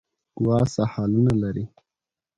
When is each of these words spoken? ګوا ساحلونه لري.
ګوا 0.43 0.59
ساحلونه 0.75 1.33
لري. 1.41 1.65